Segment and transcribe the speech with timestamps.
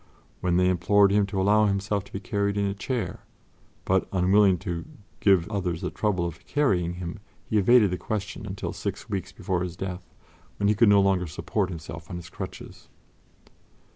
[0.41, 3.19] Then they implored him to allow himself to be carried in a chair,
[3.85, 4.83] but, unwilling to
[5.19, 9.61] give others the trouble of carrying him, he evaded the question until six weeks before
[9.61, 10.01] his death,
[10.57, 12.89] when he could no longer support himself on his crutches.